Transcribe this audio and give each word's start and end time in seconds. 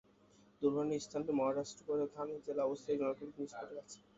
দুর্ঘটনার 0.61 1.03
স্থানটি 1.05 1.31
মহারাষ্ট্র 1.35 1.85
প্রদেশের 1.85 2.13
থানে 2.15 2.33
জেলায় 2.45 2.67
অবস্থিত 2.67 2.89
একটি 2.89 3.01
জনপ্রিয় 3.01 3.29
পিকনিক 3.29 3.49
স্পটের 3.51 3.75
কাছে। 3.77 3.97